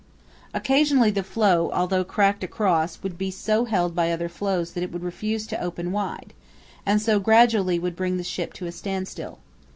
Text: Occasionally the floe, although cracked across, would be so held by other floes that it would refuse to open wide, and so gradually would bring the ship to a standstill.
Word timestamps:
Occasionally 0.55 1.11
the 1.11 1.21
floe, 1.21 1.69
although 1.75 2.03
cracked 2.03 2.43
across, 2.43 3.03
would 3.03 3.19
be 3.19 3.29
so 3.29 3.65
held 3.65 3.93
by 3.95 4.11
other 4.11 4.29
floes 4.29 4.73
that 4.73 4.81
it 4.81 4.91
would 4.91 5.03
refuse 5.03 5.45
to 5.45 5.61
open 5.61 5.91
wide, 5.91 6.33
and 6.87 6.99
so 6.99 7.19
gradually 7.19 7.77
would 7.77 7.95
bring 7.95 8.17
the 8.17 8.23
ship 8.23 8.51
to 8.53 8.65
a 8.65 8.71
standstill. 8.71 9.37